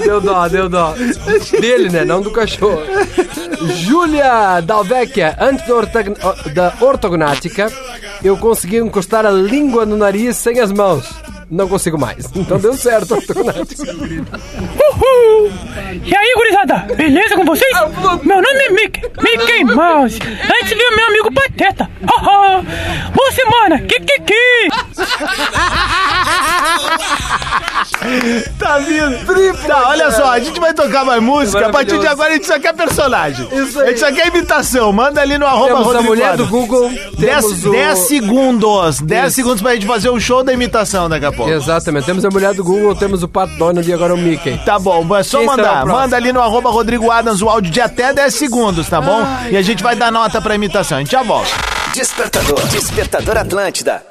[0.00, 0.94] Deu dó, deu dó.
[1.60, 2.04] Dele, né?
[2.04, 2.82] Não do cachorro.
[3.84, 7.72] Júlia Dalvecchia, antes da, ortog- da ortognática,
[8.22, 11.08] eu consegui encostar a língua no nariz sem as mãos.
[11.50, 12.26] Não consigo mais.
[12.34, 13.82] Então deu certo a ortognática.
[14.92, 15.50] Uhul!
[15.90, 16.86] E aí, gurizada?
[16.96, 17.72] Beleza com vocês?
[18.22, 20.18] Meu nome é Mickey, Mickey Mouse.
[20.22, 21.88] Antes veio meu amigo Pateta.
[22.06, 22.62] Haha!
[23.14, 23.78] Boa semana!
[23.78, 24.34] Kikiki!
[28.58, 29.66] Tá vindo.
[29.66, 31.66] Tá, olha só, a gente vai tocar mais música.
[31.66, 33.46] A partir de agora a gente só quer personagem.
[33.52, 33.86] Isso aí.
[33.86, 34.92] A gente só quer imitação.
[34.92, 36.48] Manda ali no arroba Temos a Rodrigo mulher Adams.
[36.48, 39.00] do Google, 10 temos o- 10 segundos.
[39.00, 39.36] 10 Isso.
[39.36, 41.50] segundos pra gente fazer o show da imitação daqui a pouco.
[41.50, 42.04] Exatamente.
[42.06, 44.58] Temos a mulher do Google, temos o Pato Donald e agora o Mickey.
[44.64, 45.86] Tá bom, é só Quem mandar.
[45.86, 49.24] Manda ali no arroba Rodrigo Adams o áudio de até 10 segundos, tá bom?
[49.50, 50.98] E a gente vai dar nota pra imitação.
[50.98, 51.50] A gente já volta.
[51.94, 52.60] Despertador.
[52.68, 54.02] Despertador Atlântida.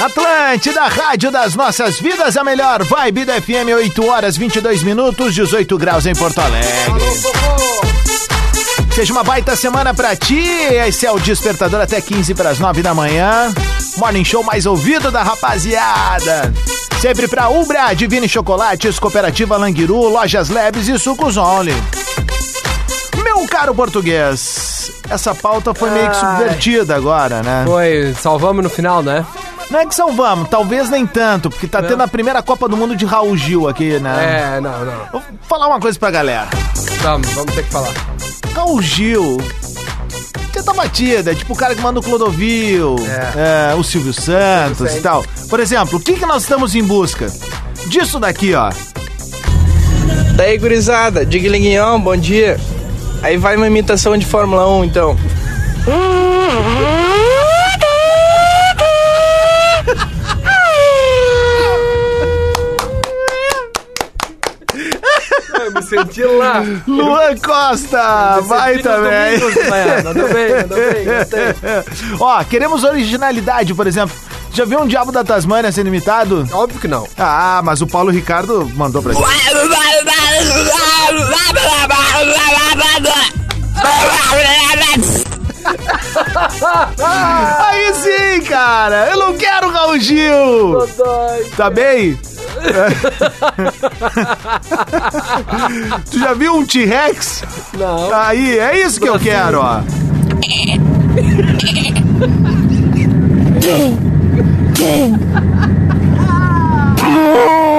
[0.00, 5.78] Atlântida, rádio das nossas vidas, a melhor vibe da FM, 8 horas 22 minutos, 18
[5.78, 6.70] graus em Porto Alegre.
[8.94, 10.38] Seja uma baita semana pra ti.
[10.86, 13.52] Esse é o Despertador até 15 para as 9 da manhã.
[13.96, 16.52] Morning Show mais ouvido da rapaziada.
[17.00, 21.74] Sempre pra Ubra, Divine Chocolates, Cooperativa Languiru, Lojas Leves e Sucos Only.
[23.24, 27.64] Meu caro português, essa pauta foi meio que subvertida agora, né?
[27.66, 29.24] Foi, salvamos no final, né?
[29.70, 32.94] Não é que salvamos, talvez nem tanto, porque tá tendo a primeira Copa do Mundo
[32.94, 34.56] de Raul Gil aqui, né?
[34.56, 35.06] É, não, não.
[35.12, 36.48] Vou falar uma coisa pra galera.
[37.02, 37.92] Vamos, vamos ter que falar.
[38.54, 39.38] Raul Gil.
[40.52, 42.96] Tenta batida, é tipo o cara que manda o Clodovil,
[43.36, 45.22] é, o Silvio Santos e tal.
[45.50, 47.30] Por exemplo, o que, que nós estamos em busca?
[47.88, 48.70] Disso daqui, ó.
[50.36, 52.58] Daí, gurizada, Diglinguinhão, bom dia.
[53.22, 55.16] Aí vai uma imitação de Fórmula 1, então.
[65.86, 66.62] Senti lá.
[66.86, 69.38] Luan Costa, vai também.
[69.38, 70.04] Domingos.
[70.04, 71.54] Mandou bem, mandou bem, gostei.
[72.20, 74.16] Ó, queremos originalidade, por exemplo.
[74.52, 76.48] Já viu um Diabo da Tasmânia sendo imitado?
[76.52, 77.06] Óbvio que não.
[77.18, 79.24] Ah, mas o Paulo Ricardo mandou pra gente.
[87.58, 89.08] Aí sim, cara!
[89.10, 90.86] Eu não quero Raul Gil!
[91.56, 92.18] Tá bem?
[96.10, 97.42] tu já viu um T-Rex?
[97.74, 98.14] Não.
[98.14, 99.80] Aí, é isso que eu quero, ó.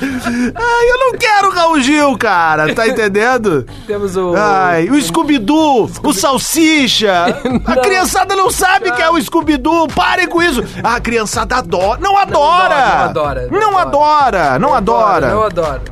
[0.00, 3.66] Ai, eu não quero Raul Gil, cara, tá entendendo?
[3.86, 4.34] Temos o.
[4.36, 7.26] Ai, o Scooby-Doo, o Salsicha.
[7.66, 9.88] A criançada não sabe que é o Scooby-Doo.
[9.88, 10.62] Parem com isso.
[10.82, 11.98] A criançada adora.
[12.00, 12.68] Não adora.
[12.68, 13.48] Não adora.
[13.50, 14.58] Não adora.
[14.58, 15.30] Não adora.
[15.30, 15.82] Não adora.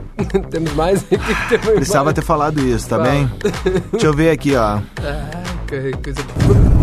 [0.51, 1.03] Temos mais?
[1.03, 3.31] Temos Precisava ter falado isso, tá bem?
[3.91, 4.79] Deixa eu ver aqui, ó.
[5.03, 6.74] Ai, que coisa.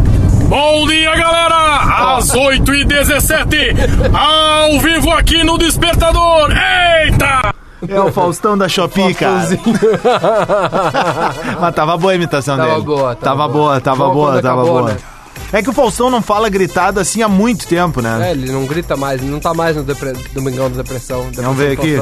[0.51, 2.17] Bom dia, galera!
[2.17, 6.51] Às 8h17, ao vivo aqui no Despertador!
[6.51, 7.55] Eita!
[7.87, 9.47] É o Faustão da Shopee, cara.
[11.57, 12.83] Mas tava boa a imitação Tava dele.
[12.83, 14.91] boa, tava Tava boa, tava Bom boa, tava acabou, boa.
[14.91, 14.97] né?
[15.53, 18.27] É que o Faustão não fala gritado assim há muito tempo, né?
[18.27, 20.11] É, ele não grita mais, ele não tá mais no depre...
[20.33, 21.21] Domingão da Depressão.
[21.27, 21.95] Depressão Vamos ver aqui.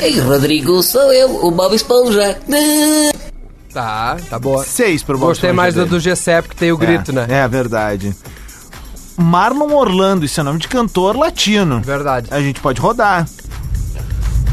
[0.00, 2.36] Ei, Rodrigo, sou eu, o Bob Esponja.
[3.74, 4.62] Tá, tá boa.
[4.62, 5.90] Seis pro Bob Gostei Esponja mais do, dele.
[5.90, 7.26] do GCEP que tem o grito, é, né?
[7.28, 8.14] É verdade.
[9.16, 11.80] Marlon Orlando, isso é nome de cantor latino.
[11.80, 12.28] Verdade.
[12.30, 13.26] A gente pode rodar.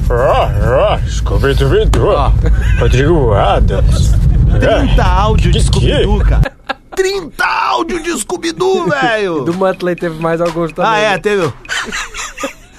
[0.10, 2.34] Ah, ah, Scooby-Doo.
[2.80, 4.12] Rodrigo Adams.
[4.60, 6.52] 30 áudio de Scooby-Doo, cara.
[6.96, 9.42] 30 áudio de Scooby-Doo, velho.
[9.46, 10.92] Do Muttley teve mais alguns também.
[10.92, 11.18] Ah, é, né?
[11.20, 11.54] teve.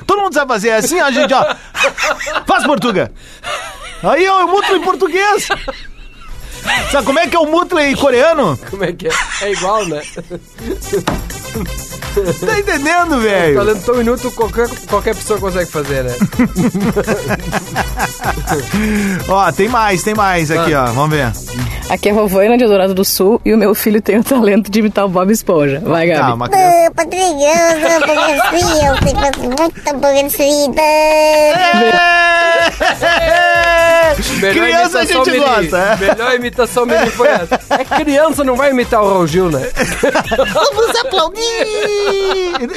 [0.06, 1.54] Todo mundo sabe fazer assim, ó, gente, ó.
[2.46, 3.12] Faz Portuga.
[4.02, 5.48] Aí, ó, o Mutley em português.
[6.90, 8.58] Sabe como é que é o Mutley coreano?
[8.70, 9.12] Como é que é?
[9.42, 10.02] É igual, né?
[12.12, 13.56] Tá entendendo, velho?
[13.56, 16.12] Talento tão inútil, qualquer, qualquer pessoa consegue fazer, né?
[19.28, 20.86] Ó, tem mais, tem mais aqui, ó.
[20.86, 21.30] Vamos ver.
[21.88, 24.70] Aqui é a Rovana de Dourado do Sul e o meu filho tem o talento
[24.70, 25.80] de imitar o Bob Esponja.
[25.84, 26.20] Vai, Gabi.
[26.20, 29.92] Calma, Ah, Rodrigo, eu sou burguesia, eu sei fazer muita.
[34.40, 35.44] Melhor Criança a imitação gente mini.
[35.46, 35.96] gosta, é.
[35.96, 37.60] Melhor imitação mini foi essa.
[37.70, 39.68] É criança, não vai imitar o Raul Gil, né?
[40.52, 41.40] Vamos aplaudir!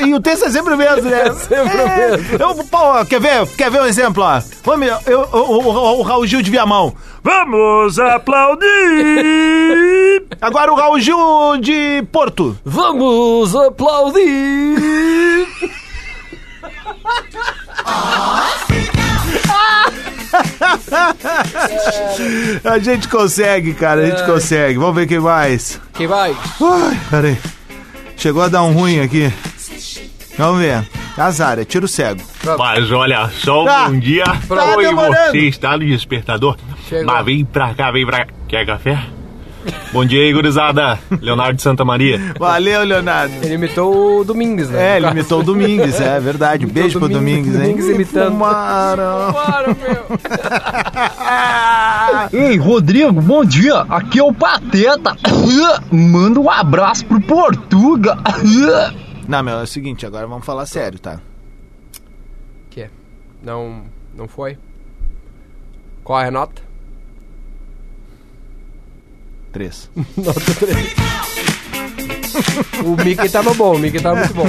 [0.05, 1.31] E o texto é sempre o mesmo, né?
[1.33, 2.25] sempre o mesmo.
[2.39, 3.47] Eu, pô, quer ver?
[3.55, 4.41] Quer ver um exemplo, ó?
[4.63, 6.95] Vamos, eu, o, o, o Raul Gil de Viamão.
[7.23, 8.65] Vamos aplaudir!
[10.41, 11.17] Agora o Raul Gil
[11.59, 12.57] de Porto.
[12.63, 14.75] Vamos aplaudir!
[22.63, 24.27] A gente consegue, cara, a gente Ai.
[24.27, 24.77] consegue.
[24.79, 25.79] Vamos ver quem mais.
[25.93, 26.35] Quem vai?
[26.61, 27.37] Ai, peraí.
[28.17, 29.31] Chegou a dar um ruim aqui.
[30.37, 30.83] Vamos ver.
[31.17, 32.21] Azar, é tiro cego.
[32.57, 33.87] Mas olha só, Tá.
[33.87, 35.31] um dia Tá Oi, demorando.
[35.31, 36.57] você está no despertador.
[36.89, 37.05] Chegou.
[37.05, 38.33] Mas vem pra cá, vem pra cá.
[38.47, 38.99] Quer café?
[39.91, 40.99] Bom dia aí, gurizada.
[41.21, 42.19] Leonardo de Santa Maria.
[42.37, 43.33] Valeu, Leonardo.
[43.41, 44.93] Ele imitou o Domingues, né?
[44.93, 46.65] É, ele imitou o Domingues, é verdade.
[46.65, 47.61] Beijo pro Domingues, hein?
[47.61, 48.31] Domingues imitando.
[48.31, 49.35] Fumaram.
[52.33, 53.81] Ei, Rodrigo, bom dia.
[53.89, 55.15] Aqui é o Pateta.
[55.91, 58.17] Manda um abraço pro Portuga.
[59.27, 61.19] Não, meu, é o seguinte, agora vamos falar sério, tá?
[62.69, 62.89] Que é?
[63.41, 63.83] Não,
[64.15, 64.57] não foi?
[66.03, 66.61] Qual é a nota?
[69.55, 69.89] Três.
[70.17, 70.75] Nota 3.
[72.83, 74.45] o Mickey tava bom, o Mickey tava muito bom.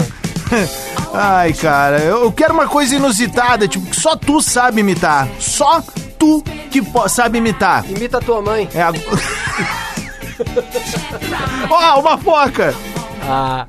[1.14, 5.28] Ai, cara, eu quero uma coisa inusitada, tipo, que só tu sabe imitar.
[5.38, 5.80] Só
[6.18, 6.42] tu
[6.72, 7.88] que sabe imitar.
[7.88, 8.68] Imita a tua mãe.
[8.74, 8.92] É a...
[11.70, 12.74] Ó, uma foca!
[13.22, 13.68] Ah.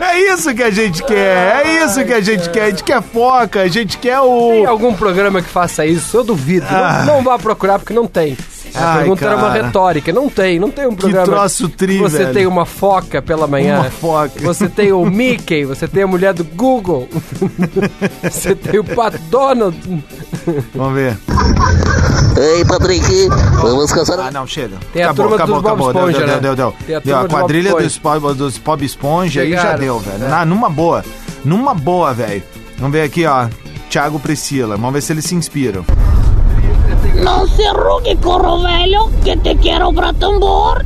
[0.00, 2.62] É isso que a gente quer, é isso que a gente quer.
[2.62, 4.68] A gente quer foca, a gente quer Tem o.
[4.68, 6.16] algum programa que faça isso?
[6.16, 6.66] Eu duvido.
[6.70, 7.04] Ah.
[7.04, 8.36] Não, não vá procurar porque não tem.
[8.74, 9.62] A Ai, pergunta era uma cara.
[9.64, 10.12] retórica.
[10.12, 11.24] Não tem, não tem um programa.
[11.26, 12.34] troço tri, que Você velho.
[12.34, 13.80] tem uma foca pela manhã.
[13.80, 14.32] Uma foca.
[14.42, 17.08] Você tem o Mickey, você tem a mulher do Google.
[18.22, 19.76] você tem o Pat Donald.
[20.74, 21.16] Vamos ver.
[22.36, 23.28] Ei, Patrick,
[23.60, 24.18] vamos caçar.
[24.20, 24.76] Ah, não, chega.
[24.92, 25.90] Tem a acabou, turma acabou, dos Bob acabou.
[26.10, 26.32] Esponja, deu, né?
[26.40, 26.74] deu, deu, deu.
[26.86, 27.84] Tem a Deu, a dos Bob quadrilha Esponja.
[27.84, 29.78] dos, Bob- dos Bob Esponja aí já Chegaram.
[29.80, 30.24] deu, velho.
[30.24, 30.28] É.
[30.28, 31.04] Na, numa boa.
[31.44, 32.42] Numa boa, velho.
[32.78, 33.48] Vamos ver aqui, ó.
[33.90, 34.76] Thiago Priscila.
[34.76, 35.84] Vamos ver se eles se inspiram.
[37.22, 40.84] Não se arrugue, corro velho, que te quero pra tambor.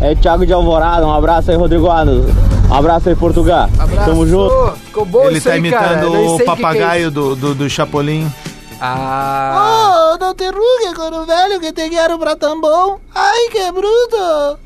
[0.00, 2.26] É Thiago de Alvorada, um abraço aí, Rodrigo Adams.
[2.68, 3.68] Um abraço aí, Portugal.
[4.04, 4.72] Tamo junto.
[4.86, 6.10] Ficou bom Ele isso tá aí, imitando cara.
[6.10, 8.26] O que que é papagaio do, do, do Chapolin.
[8.80, 10.14] Ah.
[10.14, 12.98] Oh, não te rugue, corro velho, que te quero pra tambor.
[13.14, 14.58] Ai, que bruto.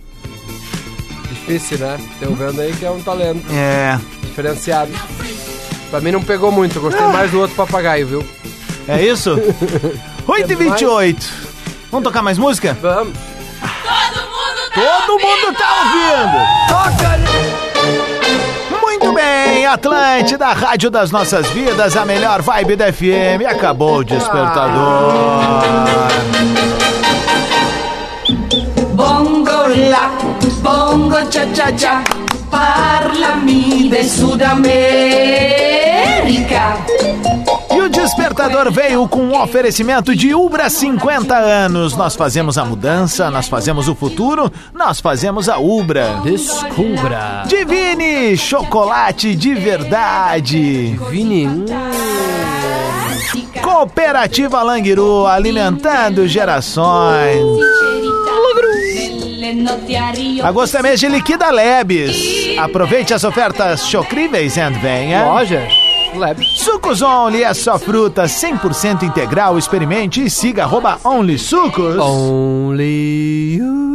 [1.28, 1.98] Difícil, né?
[2.18, 3.44] Tô vendo aí que é um talento.
[3.52, 3.98] É.
[4.22, 4.92] Diferenciado.
[5.90, 8.26] Pra mim não pegou muito, gostei mais do outro papagaio, viu?
[8.88, 9.36] É isso?
[10.26, 11.46] 8 e 28
[11.90, 12.76] Vamos tocar mais música?
[12.82, 13.14] Vamos.
[14.74, 16.38] Todo mundo tá ouvindo!
[16.68, 17.16] Toca!
[18.82, 23.46] Muito bem, Atlântida, Rádio das Nossas Vidas, a melhor vibe da FM.
[23.48, 24.68] Acabou o despertador.
[28.92, 30.10] Bongo la,
[30.60, 32.04] bongo cha cha cha,
[32.50, 34.76] parlami de Sudamérica.
[38.06, 41.96] E o despertador veio com um oferecimento de Ubra 50 anos.
[41.96, 46.20] Nós fazemos a mudança, nós fazemos o futuro, nós fazemos a Ubra.
[46.22, 47.42] Descubra.
[47.46, 50.90] Divine, chocolate de verdade.
[50.92, 51.64] Divine.
[53.60, 57.42] Cooperativa Languiru, alimentando gerações.
[60.44, 62.56] Agosto é mês de Liquida Lebes.
[62.56, 65.24] Aproveite as ofertas chocríveis and venha.
[65.24, 65.85] Lojas
[66.16, 66.58] Lebes.
[66.60, 69.56] Sucos Only é só fruta 100% integral.
[69.58, 71.96] Experimente e siga arroba Only Sucos.
[71.98, 73.86] Only you.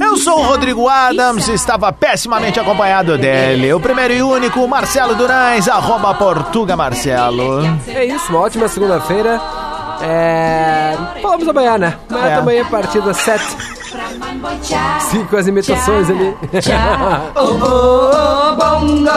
[0.00, 3.72] Eu sou o Rodrigo Adams e estava pessimamente acompanhado dele.
[3.72, 7.62] O primeiro e único, Marcelo Durães, arroba Portuga Marcelo.
[7.88, 9.40] É isso, uma ótima segunda-feira.
[10.02, 10.96] É...
[11.22, 11.96] Falamos amanhã, né?
[12.10, 12.36] Amanhã É.
[12.36, 13.44] também a partir das 7.
[15.10, 16.34] Cinco as imitações ali.
[17.34, 19.10] Oh, oh, bongo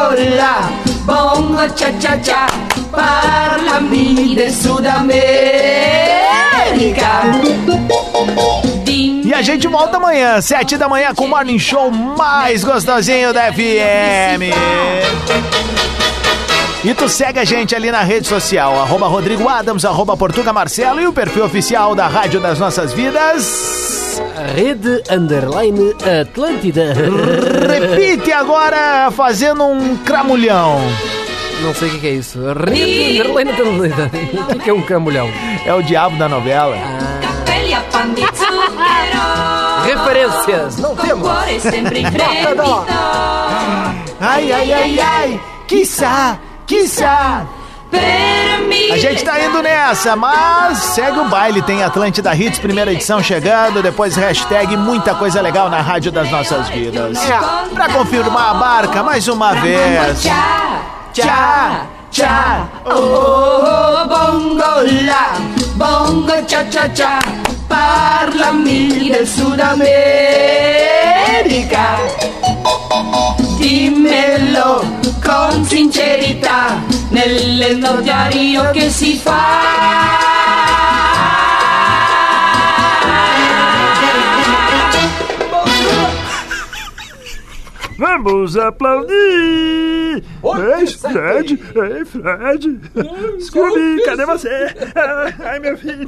[1.06, 2.48] bongo cha cha cha,
[2.92, 5.10] parlami de Sudamérica.
[9.24, 13.52] E a gente volta amanhã, sete da manhã, com o Morning Show mais gostosinho da
[13.54, 14.54] FM.
[16.84, 21.02] E tu segue a gente ali na rede social, arroba Rodrigo Adams, arroba Portuga Marcelo
[21.02, 23.99] e o perfil oficial da Rádio das Nossas Vidas.
[24.56, 26.94] Rede Underline Atlântida.
[27.68, 30.80] Repite agora, fazendo um cramulhão.
[31.62, 32.40] Não sei o que, que é isso.
[32.54, 34.12] Rede Underline Atlântida.
[34.56, 35.30] O que, é um cramulhão?
[35.66, 36.76] É o diabo da novela.
[37.22, 38.90] Capelli a pan di zucchero.
[39.86, 41.28] Referências, não temos.
[44.22, 47.48] Ai, ai, ai, ai, quiçá, quiçá.
[47.92, 51.62] A gente tá indo nessa, mas segue o baile.
[51.62, 53.82] Tem Atlântida Hits, primeira edição chegando.
[53.84, 57.18] Depois hashtag muita coisa legal na Rádio das Nossas Vidas.
[57.74, 60.22] Pra confirmar a barca mais uma vez.
[61.14, 65.34] Tchá, tchá, oh, oh, oh, bongo la,
[65.76, 67.20] bongo cha cha cha,
[67.68, 69.90] parlami del Sud America.
[75.24, 80.18] Con sincerità, nel notario che si fa.
[87.98, 90.24] Vamos aplaudir!
[90.42, 91.50] Ei, Fred!
[91.76, 93.42] Ei, Fred!
[93.42, 94.74] Scooby, cadê você?
[95.44, 96.08] Ai, meu filho!